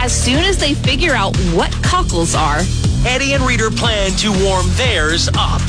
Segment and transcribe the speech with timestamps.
[0.00, 2.60] As soon as they figure out what cockles are,
[3.06, 5.60] Eddie and Reader plan to warm theirs up.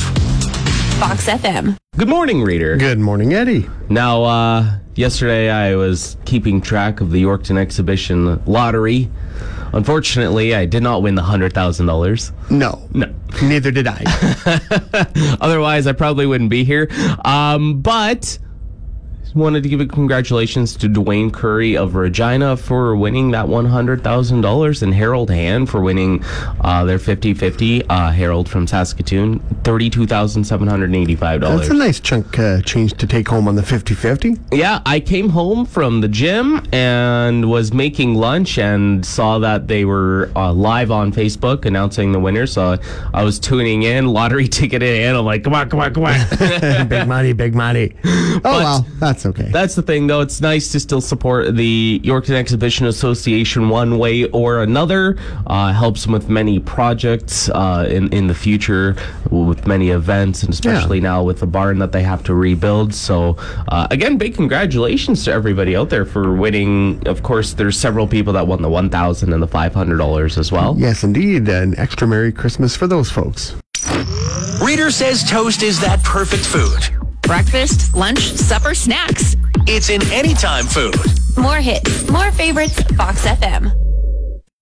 [0.98, 1.76] Fox FM.
[1.96, 2.76] Good morning, reader.
[2.76, 3.68] Good morning, Eddie.
[3.88, 9.10] Now, uh, yesterday I was keeping track of the Yorkton Exhibition lottery.
[9.72, 12.32] Unfortunately, I did not win the hundred thousand dollars.
[12.50, 13.12] No, No.
[13.42, 14.04] neither did I.
[15.40, 16.88] Otherwise, I probably wouldn't be here.
[17.24, 18.38] Um, but
[19.34, 24.94] wanted to give a congratulations to Dwayne Curry of Regina for winning that $100,000 and
[24.94, 26.24] Harold Hand for winning
[26.60, 27.86] uh, their 50-50.
[27.88, 31.40] Uh, Harold from Saskatoon, $32,785.
[31.40, 34.38] That's a nice chunk uh, change to take home on the 50-50.
[34.52, 39.84] Yeah, I came home from the gym and was making lunch and saw that they
[39.84, 42.46] were uh, live on Facebook announcing the winner.
[42.46, 42.78] So
[43.14, 45.14] I was tuning in, lottery ticket in.
[45.14, 46.18] I'm like, come on, come on, come on.
[46.88, 47.94] big money, big money.
[48.42, 49.48] Oh, well, that's okay.
[49.50, 50.20] That's the thing, though.
[50.20, 55.16] It's nice to still support the Yorkton Exhibition Association one way or another.
[55.46, 58.96] Uh, helps them with many projects uh, in in the future,
[59.30, 61.02] with many events, and especially Yeah.
[61.04, 62.94] now with the barn that they have to rebuild.
[62.94, 63.36] So,
[63.68, 67.02] uh, again, big congratulations to everybody out there for winning.
[67.06, 70.38] Of course, there's several people that won the one thousand and the five hundred dollars
[70.38, 70.74] as well.
[70.78, 71.48] yes, indeed.
[71.48, 73.54] An extra Merry Christmas for those folks.
[74.62, 76.99] Reader says toast is that perfect food.
[77.30, 79.36] Breakfast, lunch, supper, snacks.
[79.68, 80.96] It's an anytime food.
[81.36, 83.79] More hits, more favorites, Fox FM.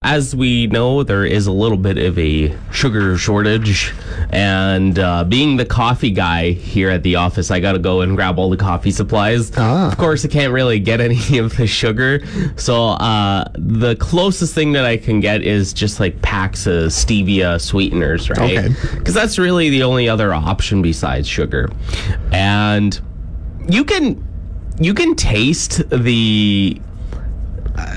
[0.02, 3.92] As we know, there is a little bit of a sugar shortage.
[4.30, 8.14] And uh, being the coffee guy here at the office, I got to go and
[8.14, 9.50] grab all the coffee supplies.
[9.56, 9.91] Ah.
[9.91, 12.22] Of course, I can't really get any of the sugar.
[12.56, 17.60] So uh, the closest thing that I can get is just like packs of stevia
[17.60, 18.56] sweeteners, right?
[18.56, 18.75] Okay.
[18.94, 21.70] Because that's really the only other option besides sugar.
[22.32, 22.98] And
[23.69, 24.25] you can
[24.81, 26.81] you can taste the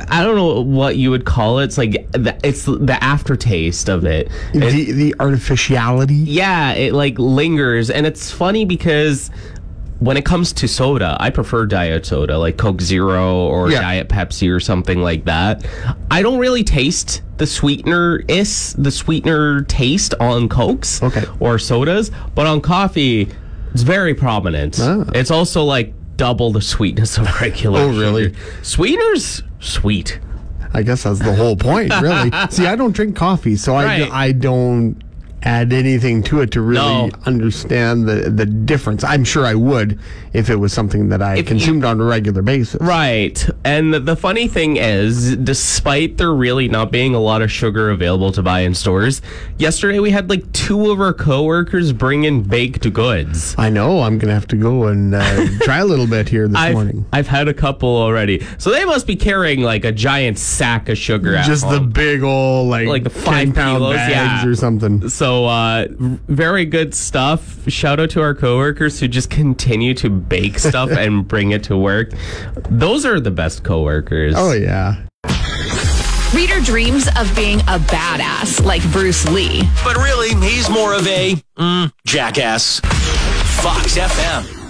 [0.10, 1.66] I don't know what you would call it.
[1.66, 4.30] It's like the, it's the aftertaste of it.
[4.54, 6.16] It- the the artificiality.
[6.16, 9.30] yeah, it like lingers, and it's funny because
[10.00, 13.82] when it comes to soda, I prefer diet soda, like Coke Zero or Yeah.
[13.82, 15.64] Diet Pepsi or something like that.
[16.10, 21.24] I don't really taste the sweetener is the sweetener taste on Cokes Okay.
[21.40, 23.30] or sodas, but on coffee,
[23.74, 24.80] it's very prominent.
[24.82, 25.04] Ah.
[25.14, 27.80] It's also like double the sweetness of regular.
[27.80, 28.26] Oh, really?
[28.26, 28.38] sugar.
[28.62, 30.20] Sweeteners, sweet.
[30.72, 32.30] I guess that's the whole point, really.
[32.52, 34.06] See, I don't drink coffee, so I, Right.
[34.06, 35.02] do, I don't
[35.44, 37.10] add anything to it to really No.
[37.26, 39.04] understand the the difference.
[39.04, 39.98] I'm sure I would
[40.34, 42.80] if it was something that I If you- consumed on a regular basis.
[42.80, 43.46] Right.
[43.66, 47.90] And the, the funny thing is, despite there really not being a lot of sugar
[47.90, 49.22] available to buy in stores,
[49.58, 53.56] yesterday we had like two of our coworkers bring in baked goods.
[53.58, 54.02] I know.
[54.04, 57.06] I'm gonna have to go and uh, try a little bit here this I've, morning.
[57.12, 58.46] I've had a couple already.
[58.58, 62.24] So they must be carrying like a giant sack of sugar at Just the big
[62.24, 64.48] old like, Like the five pound kilos, bags yeah.
[64.48, 65.10] or something.
[65.10, 67.70] So, uh, very good stuff.
[67.70, 71.78] Shout out to our coworkers who just continue to bake stuff and bring it to
[71.78, 72.12] work.
[72.70, 74.34] Those are the best coworkers.
[74.38, 75.04] Oh yeah.
[76.34, 79.64] Reader dreams of being a badass like Bruce Lee.
[79.84, 82.80] But really, he's more of a mm, jackass.
[83.62, 84.62] Fox FM.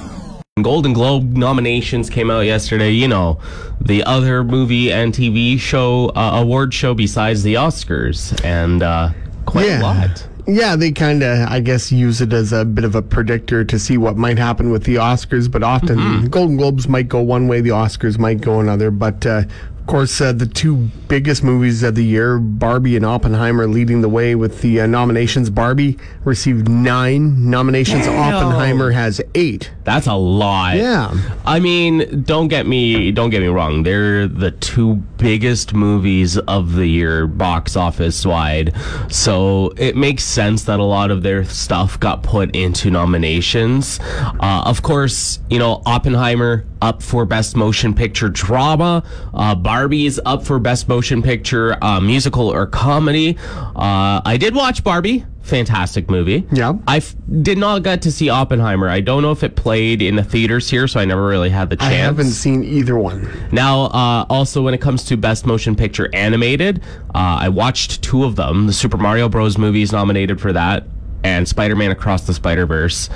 [0.62, 2.90] Golden Globe nominations came out yesterday.
[2.92, 3.40] You know,
[3.80, 9.12] the other movie and TV show uh, award show besides the Oscars, and uh,
[9.46, 10.28] quite a lot.
[10.48, 13.78] Yeah, they kind of, I guess, use it as a bit of a predictor to
[13.80, 15.50] see what might happen with the Oscars.
[15.50, 16.28] But often, Mm-hmm.
[16.28, 18.92] Golden Globes might go one way, the Oscars might go another.
[18.92, 19.44] But uh,
[19.92, 24.36] course, uh, the two biggest movies of the year, Barbie and Oppenheimer, leading the way
[24.36, 25.50] with the uh, nominations.
[25.50, 28.08] Barbie received nine nominations.
[28.08, 29.70] Oppenheimer has eight.
[29.84, 30.78] That's a lot.
[30.78, 31.14] Yeah.
[31.46, 33.84] I mean, don't get me don't get me wrong.
[33.84, 38.74] They're the two biggest movies of the year box office wide.
[39.10, 44.00] So it makes sense that a lot of their stuff got put into nominations.
[44.02, 49.04] Uh, of course, you know, Oppenheimer up for best motion picture drama.
[49.34, 53.38] Uh, Barbie's up for best motion picture uh, musical or comedy.
[53.76, 55.26] Uh, I did watch Barbie.
[55.42, 56.46] fantastic movie.
[56.52, 56.74] Yeah.
[56.88, 58.88] I f- did not get to see Oppenheimer.
[58.90, 61.70] I don't know if it played in the theaters here, so I never really had
[61.70, 61.92] the chance.
[61.92, 63.28] I haven't seen either one.
[63.52, 66.82] Now, uh, also when it comes to Best Motion Picture Animated,
[67.16, 68.68] uh, I watched two of them.
[68.68, 69.58] The Super Mario Bros.
[69.58, 70.86] movie is nominated for that,
[71.24, 73.10] and Spider-Man Across the Spider-Verse.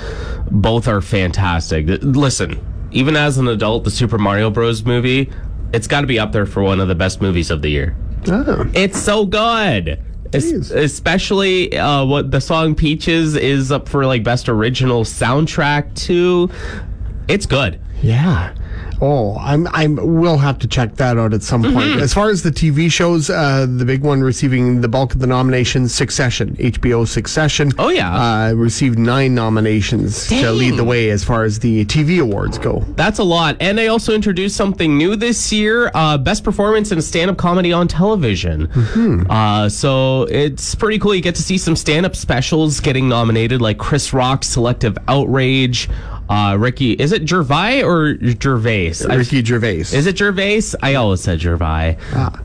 [0.50, 1.86] Both are fantastic.
[2.02, 2.60] Listen,
[2.92, 4.84] even as an adult, the Super Mario Bros.
[4.84, 5.30] movie,
[5.72, 7.96] it's got to be up there for one of the best movies of the year.
[8.28, 8.68] Oh.
[8.74, 10.02] It's so good.
[10.32, 16.50] Es- especially uh, what the song Peaches is up for like best original soundtrack too.
[17.28, 17.80] It's good.
[18.02, 18.54] Yeah.
[18.98, 21.74] Oh, I'm I'm we'll have to check that out at some Mm-hmm.
[21.74, 22.00] point.
[22.00, 25.26] As far as the TV shows, uh, the big one receiving the bulk of the
[25.26, 27.72] nominations, Succession, HBO Succession.
[27.78, 28.14] Oh, yeah.
[28.48, 32.84] uh, received nine nominations to lead the way as far as the TV awards go.
[32.96, 33.56] That's a lot.
[33.60, 37.72] And I also introduced something new this year uh, best performance in stand up comedy
[37.74, 38.66] on television.
[39.28, 41.14] Uh, so it's pretty cool.
[41.14, 45.88] You get to see some stand up specials getting nominated, like Chris Rock's Selective Outrage.
[46.28, 48.94] Uh, Ricky, is it Gervais or Gervais?
[49.08, 49.78] Ricky Gervais.
[49.78, 50.62] Is it Gervais?
[50.82, 51.96] I always said Gervais.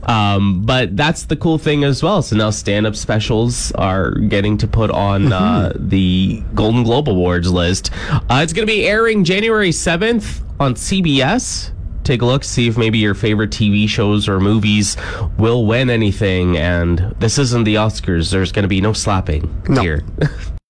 [0.04, 2.22] Um, but that's the cool thing as well.
[2.22, 7.52] So now stand up specials are getting to put on uh, the Golden Globe Awards
[7.52, 7.92] list.
[8.12, 11.72] Uh, it's going to be airing January 7th on CBS.
[12.04, 14.98] Take a look, see if maybe your favorite TV shows or movies
[15.38, 16.58] will win anything.
[16.58, 18.32] And this isn't the Oscars.
[18.32, 19.82] There's going to be no slapping No.
[19.82, 20.04] here.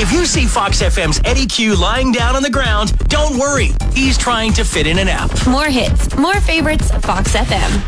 [0.00, 3.70] If you see Fox FM's Eddie Q lying down on the ground, don't worry.
[3.92, 5.28] He's trying to fit in an app.
[5.48, 7.82] More hits, more favorites, Fox FM.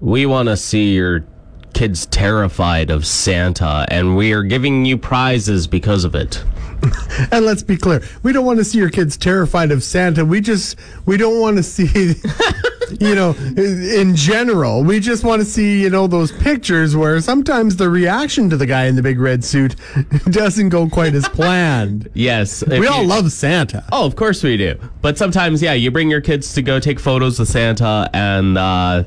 [0.00, 1.24] We want to see your
[1.72, 6.44] kids terrified of Santa, and we are giving you prizes because of it.
[7.30, 10.24] And let's be clear, we don't want to see your kids terrified of Santa.
[10.24, 10.76] We just
[11.06, 11.86] we don't want to see,
[13.00, 17.76] you know, in general, we just want to see, you know, those pictures where sometimes
[17.76, 19.76] the reaction to the guy in the big red suit
[20.30, 22.08] doesn't go quite as planned.
[22.14, 22.62] Yes.
[22.66, 23.84] We all you- love Santa.
[23.92, 24.78] Oh, of course we do.
[25.00, 29.04] But sometimes, yeah, you bring your kids to go take photos with Santa, and uh,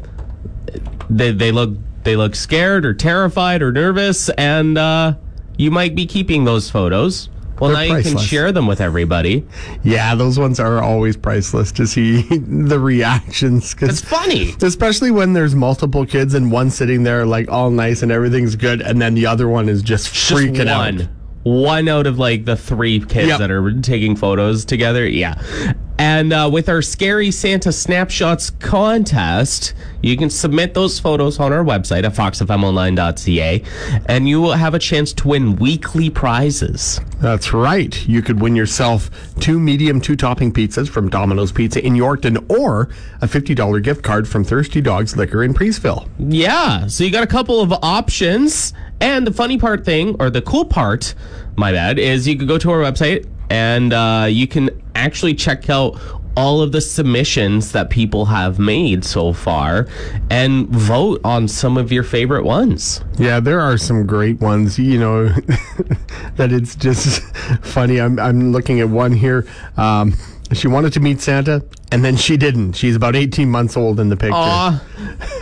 [1.10, 1.72] they they look
[2.04, 5.14] they look scared or terrified or nervous, and uh,
[5.58, 7.30] you might be keeping those photos.
[7.60, 9.46] Well, They're now you can share them with everybody.
[9.84, 13.74] Yeah, those ones are always priceless to see the reactions.
[13.74, 14.54] 'cause- It's funny.
[14.62, 18.82] Especially when there's multiple kids and one sitting there like all nice and everything's good,
[18.82, 21.02] and then the other one is just Just freaking one.
[21.02, 21.08] out.
[21.44, 23.40] One out of like the three kids Yep.
[23.40, 25.08] that are taking photos together.
[25.08, 25.36] Yeah.
[25.98, 31.64] And uh, with our Scary Santa Snapshots contest, you can submit those photos on our
[31.64, 33.64] website at foxfmonline.ca
[34.08, 37.00] and you will have a chance to win weekly prizes.
[37.22, 38.06] That's right.
[38.08, 39.10] You could win yourself
[39.40, 42.90] two medium, two topping pizzas from Domino's Pizza in Yorkton or
[43.22, 46.10] a $50 gift card from Thirsty Dogs Liquor in Preeceville.
[46.20, 46.88] Yeah.
[46.88, 48.74] So you got a couple of options.
[49.00, 51.16] And the funny part thing, or the cool part,
[51.56, 54.70] my bad, is you could go to our website and uh, you can
[55.06, 56.00] actually check out
[56.36, 59.88] all of the submissions that people have made so far
[60.30, 63.02] and vote on some of your favorite ones.
[63.18, 65.30] Yeah, there are some great ones, you know,
[66.36, 67.22] that it's just
[67.62, 68.02] funny.
[68.02, 69.48] I'm, I'm looking at one here.
[69.78, 70.16] Um,
[70.54, 72.74] she wanted to meet Santa, and then she didn't.
[72.74, 74.36] She's about 18 months old in the picture.
[74.36, 74.84] Aw.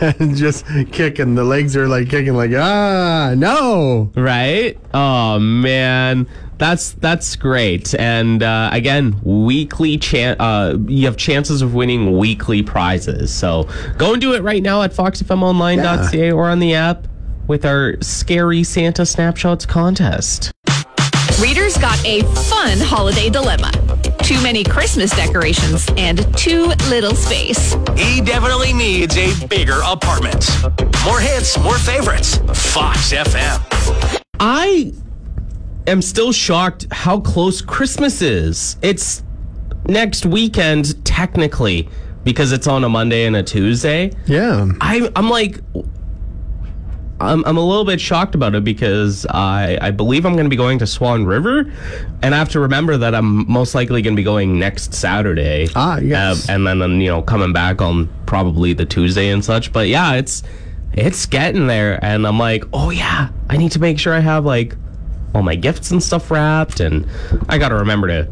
[0.00, 1.34] and just kicking.
[1.34, 4.10] The legs are like kicking, like, ah, no.
[4.14, 4.78] Right?
[4.94, 6.26] Oh man,
[6.58, 7.94] that's that's great.
[7.94, 13.32] And uh, again, weekly chan- uh, you have chances of winning weekly prizes.
[13.32, 13.68] So
[13.98, 17.06] go and do it right now at foxfmonline.ca or on the app
[17.46, 20.52] with our scary Santa snapshots contest.
[21.42, 23.72] Readers got a fun holiday dilemma.
[24.22, 27.74] Too many Christmas decorations and too little space.
[27.96, 30.48] He definitely needs a bigger apartment.
[31.04, 32.38] More hits, more favorites.
[32.72, 34.22] Fox FM.
[34.38, 34.92] I
[35.86, 38.76] am still shocked how close Christmas is.
[38.82, 39.22] It's
[39.86, 41.88] next weekend technically
[42.24, 44.10] because it's on a Monday and a Tuesday.
[44.26, 44.70] Yeah.
[44.80, 45.60] I, I'm like,
[47.20, 50.50] I'm, I'm a little bit shocked about it because I, I believe I'm going to
[50.50, 51.72] be going to Swan River,
[52.22, 55.68] and I have to remember that I'm most likely going to be going next Saturday.
[55.76, 56.48] Ah, yes.
[56.48, 59.72] Uh, and then, then, you know, coming back on probably the Tuesday and such.
[59.72, 60.42] But yeah, it's
[60.92, 64.44] it's getting there, and I'm like, oh yeah, I need to make sure I have
[64.44, 64.76] like
[65.34, 67.06] all my gifts and stuff wrapped, and
[67.48, 68.28] I got to remember to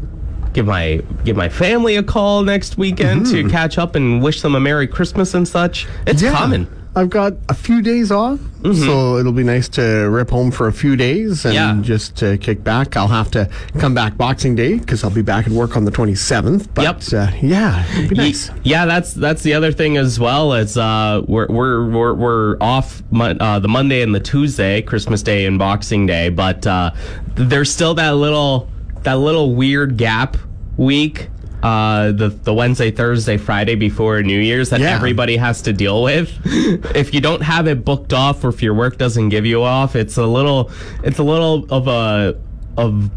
[0.53, 3.49] give my give my family a call next weekend to mm-hmm.
[3.49, 5.87] catch up and wish them a Merry Christmas and such.
[6.07, 6.33] It's Yeah.
[6.33, 6.67] coming.
[6.95, 9.81] I've got a few days off, so it'll be nice to
[10.11, 11.77] rip home for a few days and Yeah.
[11.81, 12.95] just to kick back.
[12.95, 15.91] I'll have to come back Boxing Day because I'll be back at work on the
[15.91, 16.67] 27th.
[16.75, 17.01] But Yep.
[17.13, 18.51] uh, yeah, nice.
[18.63, 20.53] Yeah, that's that's the other thing as well.
[20.53, 25.23] Is uh, we're we're we're, we're off mon- uh, the Monday and the Tuesday, Christmas
[25.23, 26.91] Day and Boxing Day, but uh,
[27.35, 28.69] there's still that little
[29.01, 30.37] that little weird gap
[30.77, 31.29] week.
[31.63, 34.93] Uh, the the Wednesday, Thursday, Friday before New Year's that Yeah.
[34.93, 36.29] everybody has to deal with.
[36.93, 39.95] if you don't have it booked off, or if your work doesn't give you off,
[39.95, 40.69] it's a little
[41.03, 42.35] it's a little of a
[42.77, 43.09] of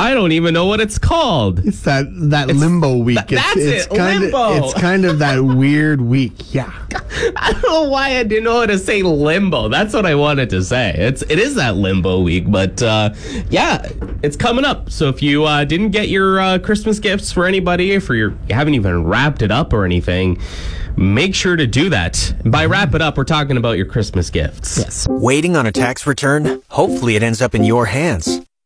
[0.00, 1.66] I don't even know what it's called.
[1.66, 3.26] It's that that limbo week.
[3.26, 4.38] Th- that's it's, it, kind limbo.
[4.38, 6.54] Of, it's kind of that weird week.
[6.54, 6.72] Yeah.
[7.36, 9.68] I don't know why I didn't know how to say limbo.
[9.68, 10.94] That's what I wanted to say.
[10.96, 13.12] It's it is that limbo week, but uh,
[13.50, 13.90] yeah,
[14.22, 14.90] it's coming up.
[14.90, 18.54] So if you uh, didn't get your uh, Christmas gifts for anybody, if you're, you
[18.54, 20.40] haven't even wrapped it up or anything,
[20.96, 22.34] make sure to do that.
[22.44, 24.78] By wrap it up, we're talking about your Christmas gifts.
[24.78, 25.08] Yes.
[25.08, 26.62] Waiting on a tax return?
[26.68, 28.40] Hopefully it ends up in your hands.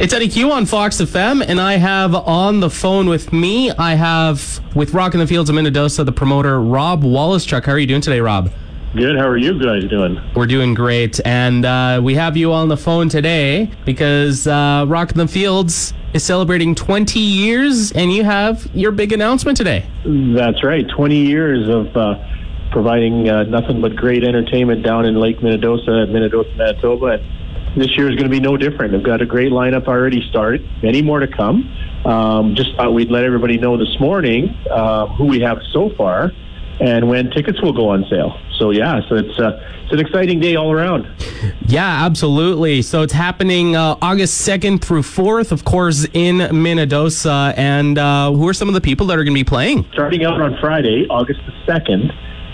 [0.00, 3.96] It's Eddie Q on Fox FM, and I have on the phone with me, I
[3.96, 7.64] have with Rockin' the Fields of Minnedosa, the promoter Rob Waloschuk.
[7.64, 8.52] How are you doing today, Rob?
[8.94, 9.18] Good.
[9.18, 10.20] How are you guys doing?
[10.36, 15.18] We're doing great, and uh, we have you on the phone today because uh, Rockin'
[15.18, 19.84] the Fields is celebrating 20 years, and you have your big announcement today.
[20.04, 20.88] That's right.
[20.88, 22.24] 20 years of uh,
[22.70, 27.06] providing uh, nothing but great entertainment down in Lake Minnedosa at Minnedosa, Manitoba.
[27.14, 28.92] And this year is going to be no different.
[28.92, 31.70] We've got a great lineup already started, many more to come.
[32.04, 36.32] Um, just thought we'd let everybody know this morning uh, who we have so far
[36.80, 38.38] and when tickets will go on sale.
[38.58, 41.06] So, yeah, so it's, uh, it's an exciting day all around.
[41.68, 42.80] Yeah, absolutely.
[42.80, 47.52] So it's happening uh, August 2nd through 4th, of course, in Minnedosa.
[47.58, 49.84] And uh, who are some of the people that are going to be playing?
[49.92, 52.10] starting out on Friday, August the 2nd.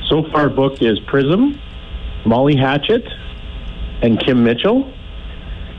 [0.09, 1.61] So far booked is Prism,
[2.27, 3.07] Molly Hatchet,
[4.03, 4.93] and Kim Mitchell.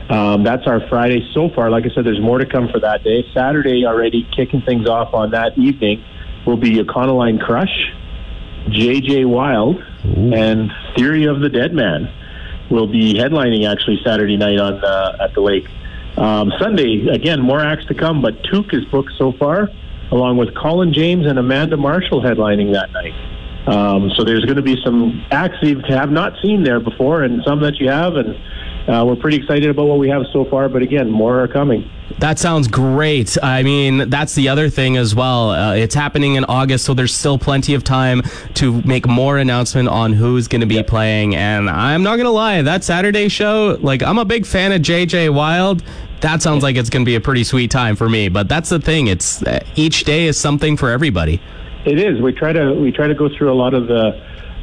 [0.08, 1.70] Um, that's our Friday so far.
[1.70, 3.24] Like I said, there's more to come for that day.
[3.34, 6.04] Saturday, already kicking things off on that evening,
[6.46, 7.92] will be Econoline Crush,
[8.68, 12.12] JJ Wilde, and Theory of the Dead Man
[12.70, 15.66] will be headlining actually Saturday night on uh, at the lake.
[16.16, 19.68] Um, Sunday, again, more acts to come, but Toque is booked so far,
[20.10, 23.14] along with Colin James and Amanda Marshall headlining that night.
[23.68, 27.42] Um, so there's going to be some acts you have not seen there before, and
[27.44, 28.34] some that you have, and
[28.88, 30.68] uh, we're pretty excited about what we have so far.
[30.68, 31.90] But again, more are coming.
[32.18, 33.36] That sounds great.
[33.42, 35.50] I mean, that's the other thing as well.
[35.50, 38.22] Uh, it's happening in August, so there's still plenty of time
[38.54, 41.34] to make more announcement on who's going to be playing.
[41.34, 44.82] And I'm not going to lie, that Saturday show, like, I'm a big fan of
[44.82, 45.82] JJ Wilde.
[46.20, 48.28] That sounds like it's going to be a pretty sweet time for me.
[48.28, 49.08] But that's the thing.
[49.08, 51.42] It's uh, each day is something for everybody.
[51.84, 52.20] It is.
[52.20, 54.20] We try to we try to go through a lot of the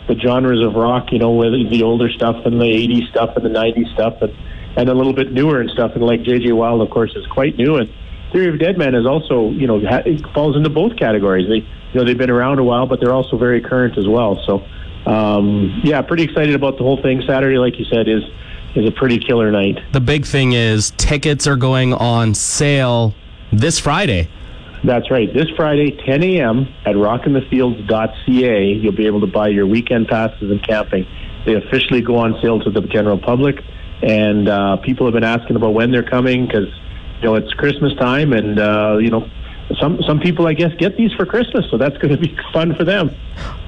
[0.07, 1.11] the genres of rock.
[1.11, 4.33] You know, with the older stuff and the '80s stuff and the '90s stuff, and
[4.75, 5.91] and a little bit newer and stuff.
[5.93, 6.51] And like J.J.
[6.51, 7.75] Wilde, of course, is quite new.
[7.77, 7.89] And
[8.31, 11.47] Theory of Dead Man is also you know ha- it falls into both categories.
[11.47, 14.41] They you know they've been around a while, but they're also very current as well.
[14.45, 14.65] So
[15.09, 17.21] um, yeah, pretty excited about the whole thing.
[17.27, 18.23] Saturday, like you said, is
[18.75, 19.79] is a pretty killer night.
[19.91, 23.13] The big thing is tickets are going on sale
[23.51, 24.29] this Friday.
[24.83, 25.33] That's right.
[25.33, 26.67] This Friday, 10 a.m.
[26.85, 31.07] at rockinthefields.ca, you'll be able to buy your weekend passes and camping.
[31.45, 33.63] They officially go on sale to the general public,
[34.01, 36.67] and uh, people have been asking about when they're coming because
[37.19, 39.29] you know it's Christmas time, and uh, you know
[39.79, 42.75] some some people I guess get these for Christmas, so that's going to be fun
[42.75, 43.15] for them.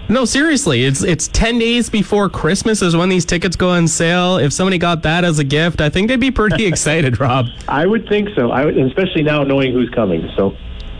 [0.09, 4.37] No, seriously, it's it's ten days before Christmas is when these tickets go on sale.
[4.37, 7.47] If somebody got that as a gift, I think they'd be pretty excited, Rob.
[7.69, 8.51] I would think so.
[8.51, 10.29] I would, especially now knowing who's coming.
[10.35, 10.55] So.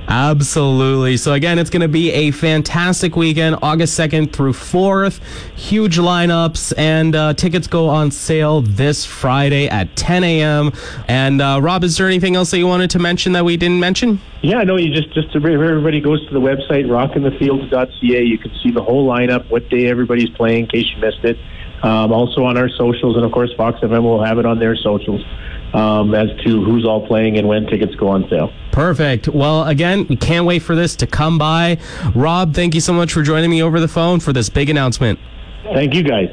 [0.08, 1.18] Absolutely.
[1.18, 5.20] So again, it's going to be a fantastic weekend, August 2nd through 4th.
[5.56, 10.72] Huge lineups and uh, tickets go on sale this Friday at 10 a.m.
[11.08, 13.80] And uh, Rob, is there anything else that you wanted to mention that we didn't
[13.80, 14.22] mention?
[14.42, 18.84] Yeah, no, you just just everybody goes to the website rockinthefields.ca, you can see the
[18.84, 21.38] whole lineup, what day everybody's playing, in case you missed it.
[21.82, 24.76] Um, also on our socials, and of course Fox FM will have it on their
[24.76, 25.24] socials
[25.76, 28.52] um, as to who's all playing and when tickets go on sale.
[28.72, 29.28] Perfect.
[29.28, 31.78] Well, again, we can't wait for this to come by.
[32.16, 35.20] Rob, thank you so much for joining me over the phone for this big announcement.
[35.74, 36.30] Thank you, guys.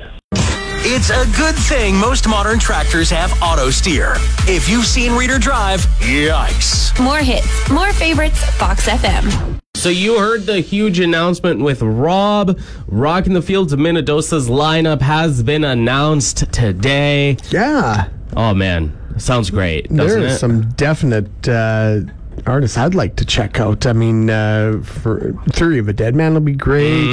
[0.84, 4.14] It's a good thing most modern tractors have auto steer.
[4.48, 7.00] If you've seen Reader Drive, yikes.
[7.02, 9.60] More hits, more favorites, Fox FM.
[9.74, 12.58] So you heard the huge announcement with Rob.
[12.86, 17.36] Rocking the Fields of Minnedosa's lineup has been announced today.
[17.50, 18.08] Yeah.
[18.36, 20.38] Oh man, sounds great, There are it?
[20.38, 22.00] some definite uh,
[22.46, 23.86] artists I'd like to check out.
[23.86, 27.08] I mean, uh, for Theory of a Dead Man will be great.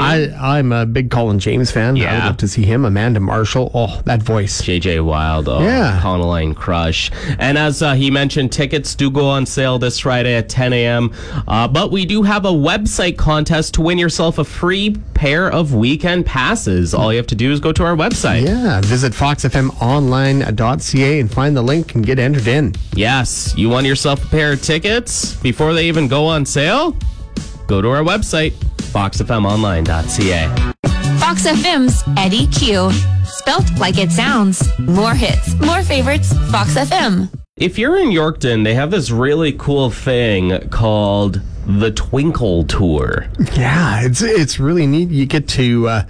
[0.00, 1.84] I, I'm a big Colin James fan.
[1.84, 2.14] I would Mm-hmm.
[2.18, 2.26] Yeah.
[2.26, 2.84] love to see him.
[2.84, 3.70] Amanda Marshall.
[3.74, 4.60] Oh, that voice.
[4.62, 5.98] JJ Wilde, oh, Yeah.
[6.02, 7.10] Conaline Crush.
[7.38, 11.12] And as uh, he mentioned, tickets do go on sale this Friday at 10 a.m.
[11.48, 15.74] Uh, but we do have a website contest to win yourself a free pair of
[15.74, 16.94] weekend passes.
[16.94, 18.44] All you have to do is go to our website.
[18.44, 22.74] Yeah, visit foxfmonline.ca and find the link and get entered in.
[22.94, 26.96] Yes, you want yourself a pair of tickets before they even go on sale?
[27.66, 28.52] Go to our website,
[28.92, 30.72] foxfmonline.ca.
[31.18, 32.90] Fox FM's Eddie Q.
[33.24, 34.66] Spelt like it sounds.
[34.78, 37.28] More hits, more favorites, Fox FM.
[37.56, 43.26] If you're in Yorkton, they have this really cool thing called the Twinkle Tour.
[43.54, 45.10] Yeah, it's it's really neat.
[45.10, 46.04] You get to uh,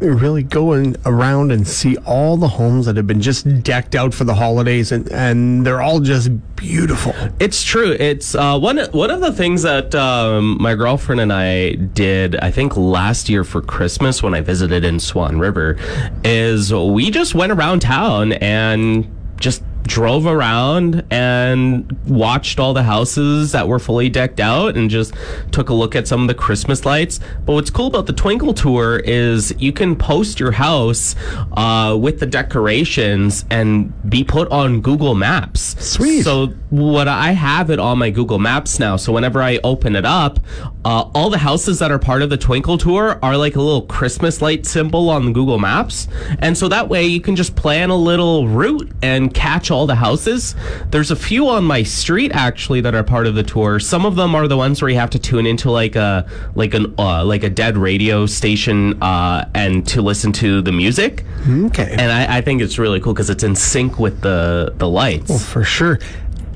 [0.00, 4.14] really go in, around and see all the homes that have been just decked out
[4.14, 7.14] for the holidays, and, and they're all just beautiful.
[7.38, 7.92] It's true.
[7.92, 12.36] It's uh, one one of the things that um, my girlfriend and I did.
[12.36, 15.76] I think last year for Christmas when I visited in Swan River,
[16.24, 23.52] is we just went around town and just drove around and watched all the houses
[23.52, 25.14] that were fully decked out and just
[25.52, 27.20] took a look at some of the Christmas lights.
[27.44, 31.14] But what's cool about the Twinkle Tour is you can post your house
[31.52, 35.76] uh, with the decorations and be put on Google Maps.
[35.84, 36.22] Sweet.
[36.22, 38.96] So what I have it on my Google Maps now.
[38.96, 40.40] So whenever I open it up,
[40.84, 43.82] uh, all the houses that are part of the Twinkle Tour are like a little
[43.82, 46.06] Christmas light symbol on Google Maps,
[46.38, 49.96] and so that way you can just plan a little route and catch all the
[49.96, 50.54] houses.
[50.90, 53.78] There's a few on my street actually that are part of the tour.
[53.78, 56.72] Some of them are the ones where you have to tune into like a like
[56.72, 61.24] an uh, like a dead radio station uh, and to listen to the music.
[61.48, 61.94] Okay.
[61.98, 65.28] And I, I think it's really cool because it's in sync with the the lights.
[65.28, 65.98] Well, for sure.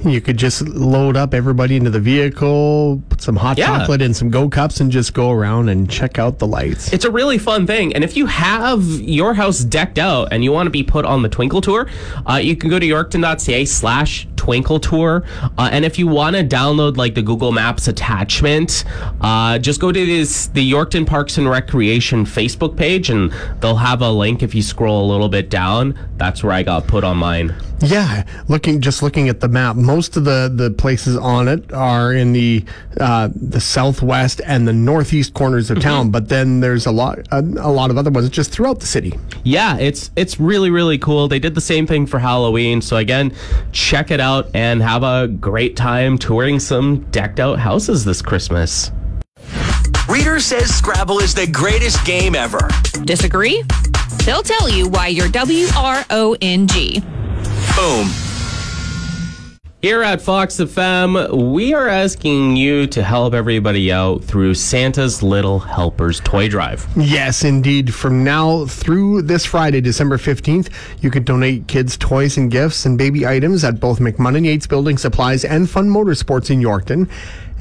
[0.05, 3.67] You could just load up everybody into the vehicle, put some hot Yeah.
[3.79, 6.93] chocolate in some go cups, and just go around and check out the lights.
[6.93, 7.93] It's a really fun thing.
[7.95, 11.23] And if you have your house decked out and you want to be put on
[11.23, 11.87] the Twinkle Tour,
[12.29, 15.23] uh, you can go to yorkton.ca slash Twinkle Tour.
[15.59, 18.85] Uh, and if you want to download like the Google Maps attachment,
[19.21, 24.01] uh, just go to this, the Yorkton Parks and Recreation Facebook page and they'll have
[24.01, 25.95] a link if you scroll a little bit down.
[26.17, 27.55] That's where I got put on mine.
[27.83, 32.13] Yeah, looking just looking at the map, most of the, the places on it are
[32.13, 32.63] in the
[33.01, 35.89] uh, the southwest and the northeast corners of Mm-hmm.
[35.89, 36.11] town.
[36.11, 39.19] But then there's a lot a, a lot of other ones just throughout the city.
[39.45, 41.27] Yeah, it's it's really really cool.
[41.27, 42.83] They did the same thing for Halloween.
[42.83, 43.33] So again,
[43.73, 48.91] check it out and have a great time touring some decked out houses this Christmas.
[50.09, 52.69] Reader says Scrabble is the greatest game ever.
[53.05, 53.63] Disagree?
[54.27, 57.03] They'll tell you why you're W R O N G.
[57.77, 58.09] Boom.
[59.83, 65.59] Here at Fox FM, we are asking you to help everybody out through Santa's Little
[65.59, 66.87] Helpers Toy Drive.
[66.97, 67.95] Yes, indeed.
[67.95, 70.69] From now through this Friday, December 15th,
[71.01, 74.67] you can donate kids' toys and gifts and baby items at both McMunn and Yates
[74.67, 77.09] Building Supplies and Fun Motorsports in Yorkton.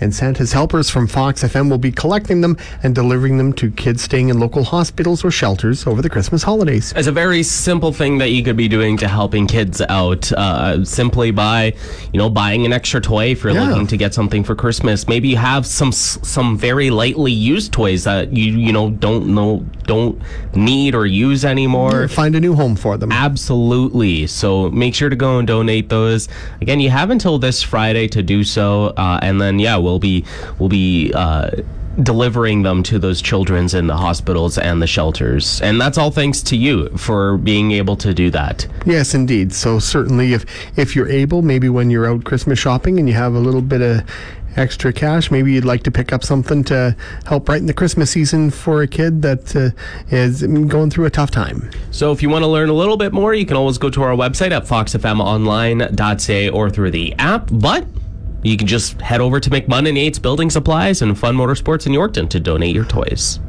[0.02, 4.02] And Santa's helpers from Fox FM will be collecting them and delivering them to kids
[4.04, 6.94] staying in local hospitals or shelters over the Christmas holidays.
[6.96, 10.84] It's a very simple thing that you could be doing to helping kids out, uh,
[10.86, 11.74] simply by,
[12.14, 13.70] you know, buying an extra toy if you're Yeah.
[13.70, 15.08] looking to get something for Christmas.
[15.08, 19.66] Maybe you have some some very lightly used toys that you you know don't know
[19.86, 20.20] don't
[20.56, 22.08] need or use anymore.
[22.08, 23.12] Find a new home for them.
[23.12, 24.28] Absolutely.
[24.28, 26.28] So make sure to go and donate those.
[26.62, 30.24] Again, you have until this Friday to do so, uh, and then yeah, we'll be
[30.60, 31.12] we'll be.
[31.16, 31.50] Uh,
[32.04, 36.42] delivering them to those children's in the hospitals and the shelters and that's all thanks
[36.42, 39.52] to you for being able to do that Yes, indeed.
[39.52, 40.46] So certainly, if
[40.78, 43.82] if you're able, maybe when you're out Christmas shopping and you have a little bit
[43.82, 44.04] of
[44.56, 48.50] extra cash, maybe you'd like to pick up something to help brighten the Christmas season
[48.50, 49.72] for a kid that uh,
[50.16, 51.70] is going through a tough time.
[51.92, 54.02] so if you want to learn a little bit more you can always go to
[54.04, 57.86] our website at foxfmonline.ca or through the app but
[58.44, 61.94] you can just head over to McMunn and Yates Building Supplies and Fun Motorsports in
[61.94, 63.40] Yorkton to donate your toys.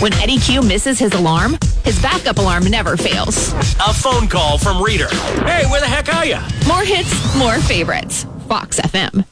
[0.00, 3.52] When Eddie Q misses his alarm, his backup alarm never fails.
[3.52, 5.08] A phone call from Reader.
[5.44, 6.38] Hey, where the heck are you?
[6.66, 8.26] More hits, more favorites.
[8.48, 9.26] Fox FM.